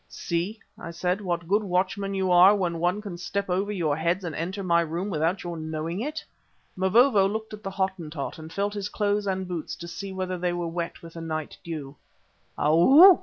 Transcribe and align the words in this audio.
"See," 0.09 0.59
I 0.79 0.89
said, 0.89 1.21
"what 1.21 1.47
good 1.47 1.61
watchmen 1.63 2.15
you 2.15 2.31
are 2.31 2.55
when 2.55 2.79
one 2.79 3.03
can 3.03 3.19
step 3.19 3.51
over 3.51 3.71
your 3.71 3.95
heads 3.95 4.23
and 4.25 4.33
enter 4.33 4.63
my 4.63 4.81
room 4.81 5.11
without 5.11 5.43
your 5.43 5.55
knowing 5.57 5.99
it!" 6.01 6.25
Mavovo 6.75 7.27
looked 7.27 7.53
at 7.53 7.61
the 7.61 7.69
Hottentot 7.69 8.39
and 8.39 8.51
felt 8.51 8.73
his 8.73 8.89
clothes 8.89 9.27
and 9.27 9.47
boots 9.47 9.75
to 9.75 9.87
see 9.87 10.11
whether 10.11 10.39
they 10.39 10.53
were 10.53 10.65
wet 10.67 11.03
with 11.03 11.13
the 11.13 11.21
night 11.21 11.55
dew. 11.63 11.95
"_Ow! 12.57 13.19